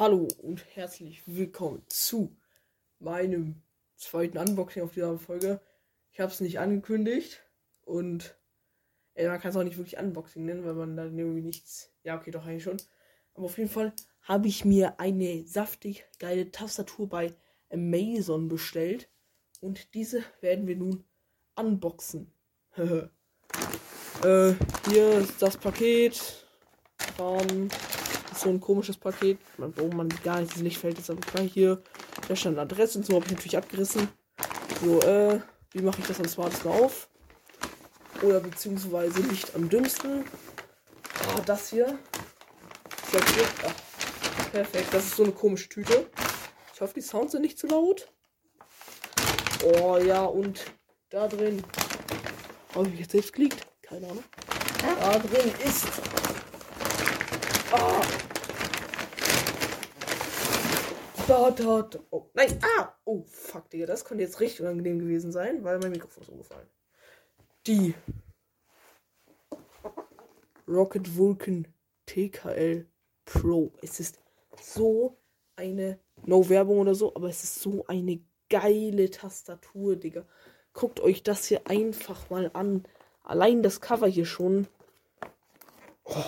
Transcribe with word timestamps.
Hallo 0.00 0.28
und 0.38 0.64
herzlich 0.74 1.22
willkommen 1.26 1.82
zu 1.88 2.34
meinem 3.00 3.60
zweiten 3.96 4.38
Unboxing 4.38 4.82
auf 4.82 4.94
dieser 4.94 5.18
Folge. 5.18 5.60
Ich 6.10 6.20
habe 6.20 6.32
es 6.32 6.40
nicht 6.40 6.58
angekündigt 6.58 7.42
und 7.82 8.34
ey, 9.12 9.28
man 9.28 9.38
kann 9.38 9.50
es 9.50 9.58
auch 9.58 9.62
nicht 9.62 9.76
wirklich 9.76 9.98
Unboxing 9.98 10.46
nennen, 10.46 10.64
weil 10.64 10.72
man 10.72 10.96
dann 10.96 11.18
irgendwie 11.18 11.42
nichts. 11.42 11.92
Ja, 12.02 12.16
okay, 12.16 12.30
doch 12.30 12.46
eigentlich 12.46 12.62
schon. 12.62 12.78
Aber 13.34 13.44
auf 13.44 13.58
jeden 13.58 13.68
Fall 13.68 13.92
habe 14.22 14.48
ich 14.48 14.64
mir 14.64 14.98
eine 14.98 15.46
saftig 15.46 16.06
geile 16.18 16.50
Tastatur 16.50 17.06
bei 17.06 17.34
Amazon 17.68 18.48
bestellt 18.48 19.10
und 19.60 19.92
diese 19.92 20.24
werden 20.40 20.66
wir 20.66 20.76
nun 20.76 21.04
unboxen. 21.56 22.32
äh, 22.78 24.54
hier 24.88 25.12
ist 25.18 25.42
das 25.42 25.58
Paket. 25.58 26.46
Bam 27.18 27.68
so 28.40 28.48
ein 28.48 28.60
komisches 28.60 28.96
Paket, 28.96 29.38
wo 29.56 29.88
man 29.88 30.08
gar 30.24 30.40
nicht 30.40 30.78
fällt. 30.78 30.98
Ist 30.98 31.10
aber 31.10 31.20
klar 31.20 31.44
hier. 31.44 31.82
Da 32.28 32.36
stand 32.36 32.58
Adresse 32.58 32.98
und 32.98 33.06
so 33.06 33.14
habe 33.14 33.24
ich 33.26 33.32
natürlich 33.32 33.56
abgerissen. 33.56 34.08
So, 34.82 35.00
äh, 35.00 35.40
wie 35.72 35.82
mache 35.82 36.00
ich 36.00 36.06
das 36.06 36.18
am 36.20 36.28
smartesten 36.28 36.70
auf? 36.70 37.08
Oder 38.22 38.40
beziehungsweise 38.40 39.20
nicht 39.20 39.54
am 39.54 39.68
dümmsten. 39.68 40.24
Ah, 41.28 41.40
das 41.44 41.70
hier. 41.70 41.98
Das 43.12 43.34
hier. 43.34 43.44
Ach, 43.66 44.52
perfekt. 44.52 44.88
Das 44.92 45.04
ist 45.04 45.16
so 45.16 45.24
eine 45.24 45.32
komische 45.32 45.68
Tüte. 45.68 46.06
Ich 46.74 46.80
hoffe, 46.80 46.94
die 46.94 47.02
Sounds 47.02 47.32
sind 47.32 47.42
nicht 47.42 47.58
zu 47.58 47.66
laut. 47.66 48.10
Oh 49.62 49.98
ja, 49.98 50.24
und 50.24 50.64
da 51.10 51.28
drin. 51.28 51.62
Habe 52.74 52.88
ich 52.88 53.00
jetzt 53.00 53.12
selbst 53.12 53.32
geleakt? 53.32 53.66
Keine 53.82 54.06
Ahnung. 54.06 54.24
Da 55.00 55.18
drin 55.18 55.52
ist. 55.64 55.86
Ah, 57.72 58.00
Da, 61.30 61.48
da. 61.52 61.88
Oh, 62.10 62.28
nein. 62.34 62.58
Ah! 62.60 62.92
Oh, 63.04 63.22
fuck, 63.28 63.70
Digga. 63.70 63.86
Das 63.86 64.04
könnte 64.04 64.24
jetzt 64.24 64.40
richtig 64.40 64.62
unangenehm 64.62 64.98
gewesen 64.98 65.30
sein, 65.30 65.62
weil 65.62 65.78
mein 65.78 65.92
Mikrofon 65.92 66.24
ist 66.24 66.28
umgefallen. 66.28 66.66
Die 67.68 67.94
Rocket 70.66 71.16
Vulcan 71.16 71.68
TKL 72.06 72.84
Pro. 73.24 73.70
Es 73.80 74.00
ist 74.00 74.18
so 74.60 75.18
eine, 75.54 76.00
no 76.26 76.48
Werbung 76.48 76.80
oder 76.80 76.96
so, 76.96 77.14
aber 77.14 77.28
es 77.28 77.44
ist 77.44 77.60
so 77.60 77.86
eine 77.86 78.20
geile 78.48 79.08
Tastatur, 79.08 79.94
Digga. 79.94 80.26
Guckt 80.72 80.98
euch 80.98 81.22
das 81.22 81.46
hier 81.46 81.60
einfach 81.68 82.28
mal 82.30 82.50
an. 82.54 82.82
Allein 83.22 83.62
das 83.62 83.80
Cover 83.80 84.08
hier 84.08 84.26
schon. 84.26 84.66
Oh, 86.02 86.24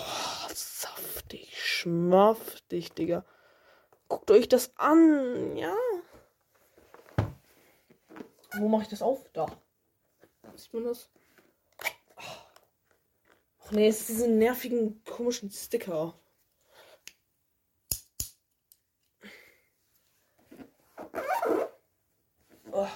saftig, 0.53 1.61
schmaftig, 1.61 2.93
Digga. 2.93 3.25
Guckt 4.07 4.31
euch 4.31 4.47
das 4.47 4.71
an. 4.77 5.57
Ja. 5.57 5.75
Wo 8.57 8.67
mache 8.67 8.83
ich 8.83 8.89
das 8.89 9.01
auf? 9.01 9.29
Da. 9.33 9.47
Sieht 10.55 10.73
man 10.73 10.85
das? 10.85 11.09
Ach 13.65 13.71
nee, 13.71 13.87
es 13.87 14.01
ist 14.01 14.09
diese 14.09 14.27
nervigen, 14.27 15.03
komischen 15.03 15.49
Sticker. 15.49 16.13
Oh. 22.71 22.87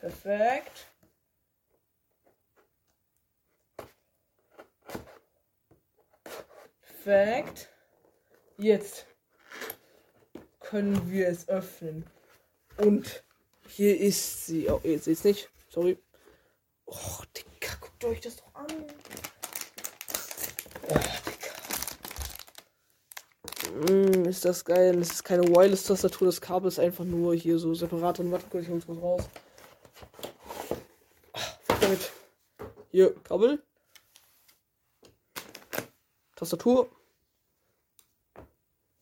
Perfekt. 0.00 0.86
Perfekt. 7.06 7.70
Jetzt 8.58 9.06
können 10.58 11.08
wir 11.08 11.28
es 11.28 11.48
öffnen. 11.48 12.04
Und 12.78 13.22
hier 13.68 13.96
ist 14.00 14.46
sie. 14.46 14.68
Oh, 14.68 14.80
ihr 14.82 14.98
seht 14.98 15.18
es 15.18 15.22
nicht. 15.22 15.48
Sorry. 15.68 15.96
Oh, 16.86 17.22
Digga, 17.36 17.74
guckt 17.80 18.04
euch 18.06 18.20
das 18.20 18.34
doch 18.34 18.52
an. 18.54 18.66
Oh. 20.88 20.98
Mm, 23.92 24.24
ist 24.24 24.44
das 24.44 24.64
geil. 24.64 24.96
Das 24.98 25.12
ist 25.12 25.22
keine 25.22 25.46
Wireless-Tastatur. 25.46 26.26
Das 26.26 26.40
Kabel 26.40 26.66
ist 26.66 26.80
einfach 26.80 27.04
nur 27.04 27.36
hier 27.36 27.60
so 27.60 27.72
separat 27.72 28.18
drin. 28.18 28.32
Warte 28.32 28.46
kurz, 28.50 28.64
ich 28.64 28.70
hol's 28.70 28.88
raus. 28.88 29.22
Ach, 31.34 31.56
damit. 31.80 32.10
Hier, 32.90 33.14
Kabel. 33.22 33.62
Tastatur. 36.34 36.90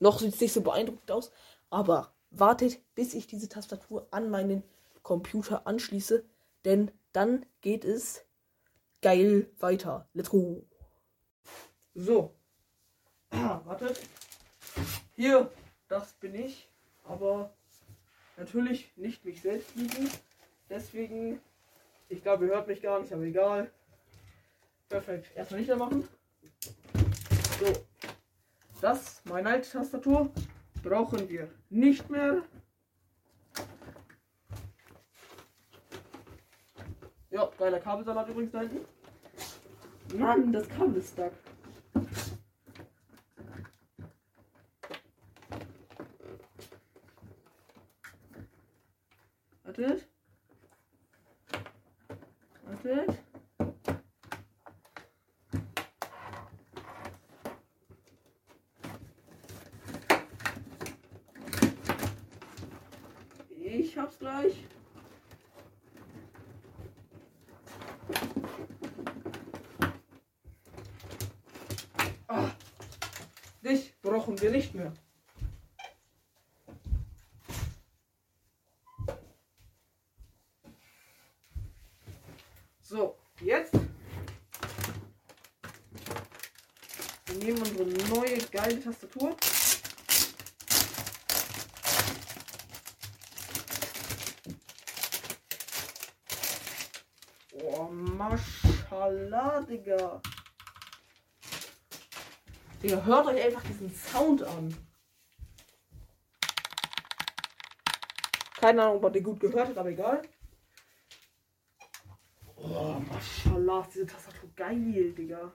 Noch 0.04 0.18
sieht 0.18 0.34
es 0.34 0.40
nicht 0.42 0.52
so 0.52 0.60
beeindruckend 0.60 1.10
aus, 1.10 1.32
aber 1.70 2.12
wartet, 2.28 2.78
bis 2.94 3.14
ich 3.14 3.26
diese 3.26 3.48
Tastatur 3.48 4.06
an 4.10 4.28
meinen 4.28 4.62
Computer 5.02 5.66
anschließe, 5.66 6.26
denn 6.66 6.90
dann 7.14 7.46
geht 7.62 7.86
es 7.86 8.22
geil 9.00 9.50
weiter. 9.60 10.06
Let's 10.12 10.28
go. 10.28 10.62
So. 11.94 12.34
Ah, 13.30 13.62
wartet. 13.64 13.98
Hier, 15.16 15.50
das 15.88 16.12
bin 16.12 16.34
ich, 16.34 16.68
aber 17.04 17.54
natürlich 18.36 18.94
nicht 18.96 19.24
mich 19.24 19.40
selbst 19.40 19.74
liegen. 19.74 20.10
Deswegen, 20.68 21.40
ich 22.10 22.22
glaube, 22.22 22.44
ihr 22.44 22.52
hört 22.52 22.68
mich 22.68 22.82
gar 22.82 23.00
nicht, 23.00 23.14
aber 23.14 23.22
egal. 23.22 23.70
Perfekt. 24.90 25.34
Erstmal 25.34 25.60
nicht 25.60 25.68
mehr 25.68 25.78
machen. 25.78 26.06
So, 27.58 27.72
das, 28.84 29.22
meine 29.24 29.48
alte 29.48 29.70
Tastatur, 29.70 30.30
brauchen 30.82 31.26
wir 31.30 31.48
nicht 31.70 32.10
mehr. 32.10 32.42
Ja, 37.30 37.50
geiler 37.58 37.80
Kabelsalat 37.80 38.28
übrigens 38.28 38.52
da 38.52 38.60
hinten. 38.60 38.84
Mann, 40.18 40.52
das 40.52 40.68
Kabel 40.68 40.96
ist 40.96 41.14
stuck. 41.14 41.32
Wartet. 49.64 50.06
Wartet. 52.64 53.24
Ich 63.76 63.98
hab's 63.98 64.18
gleich. 64.18 64.54
Ah, 72.28 72.50
dich 73.62 73.94
brauchen 74.14 74.40
wir 74.40 74.50
nicht 74.52 74.72
mehr. 74.74 74.92
So, 82.80 83.16
jetzt 83.40 83.74
wir 87.26 87.34
nehmen 87.38 87.58
unsere 87.60 87.88
neue 88.14 88.38
geile 88.52 88.80
Tastatur. 88.80 89.36
Oh, 97.52 97.88
Maschallah, 97.90 99.62
Digga. 99.62 100.22
Digga, 102.84 103.02
hört 103.02 103.26
euch 103.28 103.42
einfach 103.42 103.62
diesen 103.62 103.90
Sound 103.90 104.42
an. 104.42 104.76
Keine 108.58 108.82
Ahnung, 108.82 108.96
ob 108.96 109.02
man 109.04 109.12
den 109.14 109.24
gut 109.24 109.40
gehört 109.40 109.68
hat, 109.68 109.78
aber 109.78 109.88
egal. 109.88 110.20
Oh, 112.56 113.00
Maschallah, 113.10 113.80
ist 113.80 113.94
diese 113.94 114.06
Tastatur 114.06 114.50
geil, 114.54 115.12
Digga. 115.12 115.50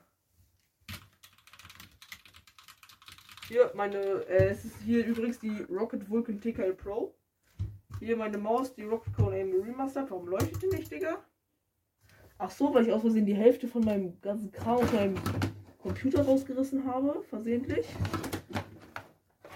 Hier, 3.47 3.71
meine, 3.75 3.99
äh, 3.99 4.49
es 4.49 4.65
ist 4.65 4.77
hier 4.83 5.05
übrigens 5.05 5.37
die 5.39 5.61
Rocket 5.69 6.09
Vulcan 6.09 6.41
TKL 6.41 6.73
Pro. 6.73 7.13
Hier 7.99 8.17
meine 8.17 8.39
Maus, 8.39 8.73
die 8.73 8.85
Rocket 8.85 9.13
Cone 9.13 9.35
Aim 9.35 9.53
Remastered. 9.53 10.09
Warum 10.09 10.29
leuchtet 10.29 10.63
die 10.63 10.75
nicht, 10.75 10.91
Digga? 10.91 11.23
Ach 12.39 12.49
so, 12.49 12.73
weil 12.73 12.87
ich 12.87 12.91
aus 12.91 13.01
Versehen 13.01 13.27
die 13.27 13.35
Hälfte 13.35 13.67
von 13.67 13.85
meinem 13.85 14.19
ganzen 14.19 14.51
Kram 14.51 14.77
aus 14.77 14.91
meinem 14.91 15.15
Computer 15.81 16.23
rausgerissen 16.23 16.85
habe, 16.85 17.23
versehentlich. 17.29 17.87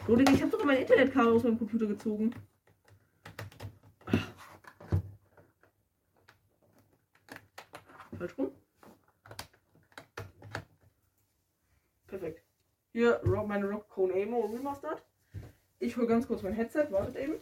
So, 0.07 0.17
ich 0.17 0.41
habe 0.41 0.51
sogar 0.51 0.65
mein 0.65 0.79
Internetkabel 0.79 1.33
aus 1.33 1.43
meinem 1.43 1.57
Computer 1.57 1.85
gezogen. 1.85 2.33
falsch 8.23 8.37
rum. 8.37 8.51
Perfekt. 12.07 12.43
Hier 12.93 13.21
meine 13.47 13.69
Rock 13.69 13.89
Cone 13.89 14.13
Amo 14.13 14.45
Remastered. 14.45 15.03
Ich 15.79 15.97
hole 15.97 16.07
ganz 16.07 16.27
kurz 16.27 16.41
mein 16.41 16.53
Headset, 16.53 16.87
wartet 16.91 17.17
eben. 17.17 17.35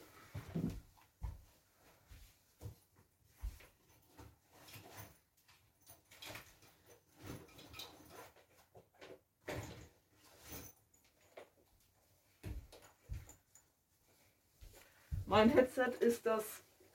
Mein 15.32 15.50
Headset 15.50 15.92
ist 16.02 16.26
das 16.26 16.44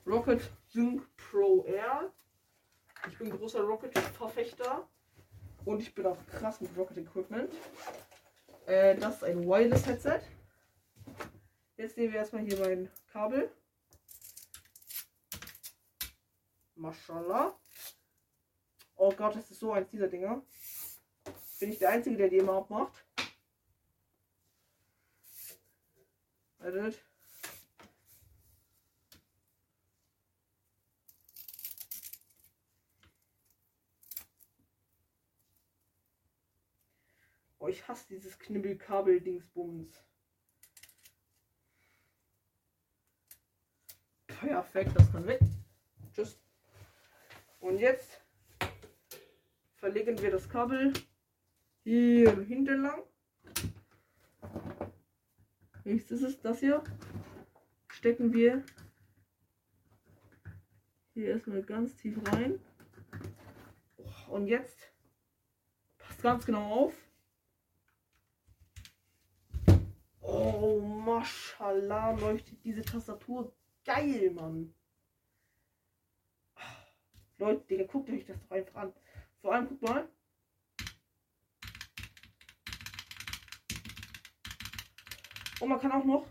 Rocket 0.07 0.43
Sync 0.69 1.09
Pro 1.17 1.65
Air. 1.65 2.13
Ich 3.09 3.17
bin 3.17 3.31
großer 3.31 3.63
Rocket-Verfechter 3.63 4.87
und 5.65 5.81
ich 5.81 5.95
bin 5.95 6.05
auch 6.05 6.19
krass 6.27 6.61
mit 6.61 6.77
Rocket 6.77 6.99
Equipment. 6.99 7.51
Äh, 8.67 8.95
das 8.97 9.17
ist 9.17 9.25
ein 9.25 9.43
Wireless 9.47 9.87
Headset. 9.87 10.21
Jetzt 11.79 11.97
nehmen 11.97 12.13
wir 12.13 12.19
erstmal 12.19 12.43
hier 12.43 12.59
mein 12.59 12.91
Kabel. 13.11 13.51
Mashallah. 16.75 17.59
Oh 18.97 19.15
Gott, 19.17 19.35
das 19.35 19.51
ist 19.51 19.61
so 19.61 19.73
eins 19.73 19.89
dieser 19.89 20.09
Dinger. 20.09 20.43
Bin 21.59 21.73
ich 21.73 21.79
der 21.79 21.89
Einzige, 21.89 22.19
der 22.19 22.29
die 22.29 22.37
immer 22.37 22.59
abmacht. 22.59 23.03
Wartet. 26.59 27.03
Oh, 37.67 37.69
ich 37.69 37.89
hasse 37.89 38.07
dieses 38.09 38.39
Knibbelkabel-Dingsbums. 38.39 39.89
Perfekt, 44.29 44.93
das 44.95 45.11
kann 45.11 45.27
weg. 45.27 45.41
Tschüss. 46.13 46.39
Und 47.59 47.81
jetzt 47.81 48.21
verlegen 49.79 50.17
wir 50.23 50.31
das 50.31 50.49
Kabel 50.49 50.93
hier 51.83 52.41
hinten 52.45 52.83
lang. 52.83 53.03
Jetzt 55.83 56.13
ist 56.13 56.23
es 56.23 56.41
das 56.41 56.61
hier. 56.61 56.85
Stecken 57.89 58.33
wir 58.33 58.65
hier 61.15 61.31
erstmal 61.31 61.65
ganz 61.65 61.97
tief 61.97 62.17
rein. 62.29 62.61
Und 64.29 64.47
jetzt 64.47 64.93
passt 65.99 66.23
ganz 66.23 66.47
genau 66.47 66.73
auf. 66.73 67.06
Oh, 70.27 70.81
mashallah, 70.81 72.11
leuchtet 72.13 72.63
diese 72.65 72.83
Tastatur 72.83 73.53
geil, 73.85 74.33
Mann. 74.33 74.75
Leute, 77.39 77.65
Digga, 77.67 77.85
guckt 77.85 78.11
euch 78.11 78.25
das 78.25 78.41
doch 78.41 78.51
einfach 78.51 78.75
an. 78.75 78.93
Vor 79.41 79.55
allem, 79.55 79.69
guck 79.69 79.83
mal. 79.83 80.09
Und 85.61 85.69
man 85.69 85.81
kann 85.81 85.93
auch 85.93 86.05
noch 86.05 86.27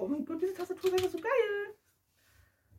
Oh 0.00 0.06
mein 0.06 0.24
Gott, 0.24 0.40
diese 0.40 0.54
Tastatur 0.54 0.90
ist 0.90 0.94
einfach 0.94 1.10
so 1.10 1.18
geil. 1.18 1.74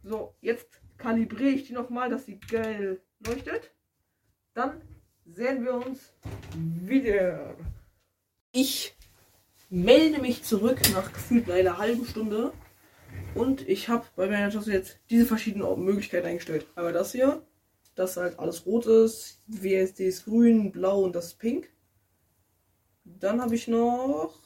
So, 0.03 0.35
jetzt 0.39 0.81
kalibriere 0.97 1.51
ich 1.51 1.65
die 1.65 1.73
nochmal, 1.73 2.09
dass 2.09 2.25
sie 2.25 2.39
geil 2.39 3.01
leuchtet. 3.19 3.73
Dann 4.53 4.81
sehen 5.25 5.63
wir 5.63 5.75
uns 5.75 6.13
wieder. 6.55 7.55
Ich 8.51 8.95
melde 9.69 10.19
mich 10.19 10.43
zurück 10.43 10.79
nach 10.93 11.13
gefühlt 11.13 11.49
einer 11.49 11.77
halben 11.77 12.05
Stunde. 12.05 12.51
Und 13.35 13.67
ich 13.67 13.89
habe 13.89 14.05
bei 14.15 14.27
meiner 14.27 14.49
Tasse 14.49 14.73
jetzt 14.73 14.99
diese 15.09 15.25
verschiedenen 15.25 15.83
Möglichkeiten 15.83 16.27
eingestellt. 16.27 16.65
Einmal 16.75 16.93
das 16.93 17.11
hier, 17.11 17.45
das 17.95 18.17
halt 18.17 18.39
alles 18.39 18.65
rot 18.65 18.85
ist, 18.87 19.43
WSD 19.47 20.07
ist 20.07 20.25
grün, 20.25 20.71
blau 20.71 21.01
und 21.03 21.15
das 21.15 21.27
ist 21.27 21.39
pink. 21.39 21.69
Dann 23.03 23.41
habe 23.41 23.55
ich 23.55 23.67
noch. 23.67 24.39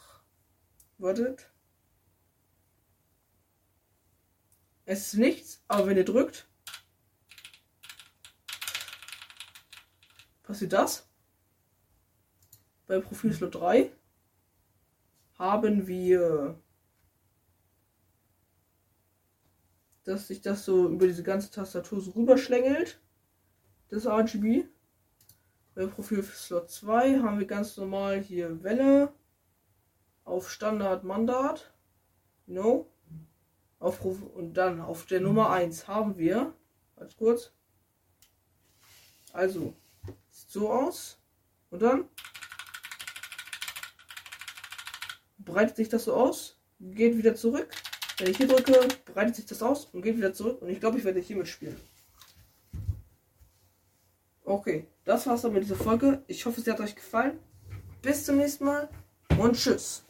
Wartet. 0.98 1.50
Es 4.86 5.08
ist 5.08 5.14
nichts, 5.16 5.64
aber 5.68 5.88
wenn 5.88 5.98
ihr 5.98 6.06
drückt, 6.06 6.48
passiert 10.44 10.74
das. 10.74 11.10
Bei 12.86 13.00
Profilslot 13.00 13.56
3 13.56 13.92
haben 15.40 15.88
wir, 15.88 16.60
dass 20.04 20.28
sich 20.28 20.42
das 20.42 20.66
so 20.66 20.90
über 20.90 21.08
diese 21.08 21.24
ganze 21.24 21.50
Tastatur 21.50 22.02
so 22.02 22.12
rüberschlängelt. 22.12 23.02
Das 23.88 24.06
RGB. 24.06 24.66
Bei 25.76 25.88
Profilslot 25.88 26.70
2 26.70 27.20
haben 27.22 27.40
wir 27.40 27.48
ganz 27.48 27.78
normal 27.78 28.20
hier 28.20 28.62
Welle 28.64 29.14
auf 30.24 30.52
Standard 30.52 31.04
Mandat. 31.04 31.74
No. 32.46 32.90
Auf, 33.80 34.02
und 34.02 34.54
dann 34.54 34.82
auf 34.82 35.06
der 35.06 35.20
Nummer 35.20 35.50
1 35.50 35.88
haben 35.88 36.18
wir, 36.18 36.54
ganz 36.96 37.18
kurz, 37.18 37.52
also 39.34 39.76
so 40.30 40.72
aus. 40.72 41.18
Und 41.70 41.82
dann 41.82 42.06
breitet 45.40 45.76
sich 45.76 45.90
das 45.90 46.06
so 46.06 46.14
aus, 46.14 46.58
geht 46.80 47.18
wieder 47.18 47.36
zurück. 47.36 47.70
Wenn 48.18 48.30
ich 48.30 48.38
hier 48.38 48.48
drücke, 48.48 48.88
breitet 49.06 49.36
sich 49.36 49.46
das 49.46 49.62
aus 49.62 49.86
und 49.92 50.02
geht 50.02 50.18
wieder 50.18 50.34
zurück. 50.34 50.62
Und 50.62 50.70
ich 50.70 50.80
glaube, 50.80 50.98
ich 50.98 51.04
werde 51.04 51.20
hier 51.20 51.36
mitspielen. 51.36 51.78
Okay, 54.44 54.86
das 55.06 55.26
war's 55.26 55.42
dann 55.42 55.54
mit 55.54 55.64
dieser 55.64 55.76
Folge. 55.76 56.24
Ich 56.28 56.46
hoffe, 56.46 56.62
sie 56.62 56.72
hat 56.72 56.80
euch 56.80 56.96
gefallen. 56.96 57.40
Bis 58.02 58.26
zum 58.26 58.38
nächsten 58.38 58.66
Mal 58.66 58.90
und 59.40 59.56
tschüss. 59.56 60.04